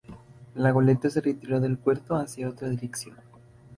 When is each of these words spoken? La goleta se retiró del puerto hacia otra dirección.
La 0.55 0.71
goleta 0.71 1.11
se 1.11 1.21
retiró 1.21 1.59
del 1.59 1.77
puerto 1.77 2.15
hacia 2.15 2.49
otra 2.49 2.67
dirección. 2.69 3.17